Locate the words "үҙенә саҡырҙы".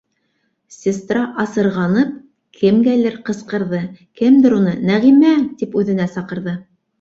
5.83-6.57